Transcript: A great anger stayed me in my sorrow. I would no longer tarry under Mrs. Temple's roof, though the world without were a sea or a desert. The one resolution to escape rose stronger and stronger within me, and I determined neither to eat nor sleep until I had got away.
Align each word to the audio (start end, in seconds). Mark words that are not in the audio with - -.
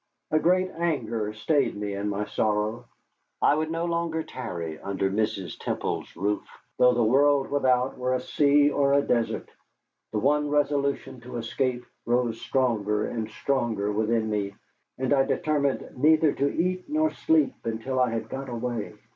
A 0.31 0.39
great 0.39 0.71
anger 0.71 1.31
stayed 1.31 1.75
me 1.75 1.93
in 1.93 2.09
my 2.09 2.25
sorrow. 2.25 2.87
I 3.39 3.53
would 3.53 3.69
no 3.69 3.85
longer 3.85 4.23
tarry 4.23 4.79
under 4.79 5.11
Mrs. 5.11 5.59
Temple's 5.59 6.15
roof, 6.15 6.41
though 6.79 6.95
the 6.95 7.03
world 7.03 7.51
without 7.51 7.99
were 7.99 8.15
a 8.15 8.19
sea 8.19 8.71
or 8.71 8.93
a 8.95 9.03
desert. 9.03 9.47
The 10.11 10.17
one 10.17 10.49
resolution 10.49 11.19
to 11.21 11.37
escape 11.37 11.85
rose 12.07 12.41
stronger 12.41 13.05
and 13.07 13.29
stronger 13.29 13.91
within 13.91 14.27
me, 14.27 14.55
and 14.97 15.13
I 15.13 15.23
determined 15.23 15.87
neither 15.95 16.33
to 16.33 16.49
eat 16.51 16.89
nor 16.89 17.11
sleep 17.11 17.53
until 17.63 17.99
I 17.99 18.09
had 18.09 18.27
got 18.27 18.49
away. 18.49 18.95